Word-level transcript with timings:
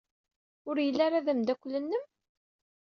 Ur 0.69 0.75
yelli 0.81 1.01
ara 1.05 1.25
d 1.25 1.27
ameddakel-nnem? 1.31 2.05